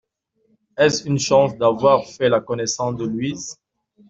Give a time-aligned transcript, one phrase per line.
[0.79, 3.59] Est-ce une chance d’avoir fait la connaissance de Louise?